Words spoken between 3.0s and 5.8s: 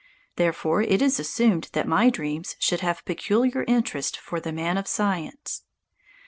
peculiar interest for the man of science.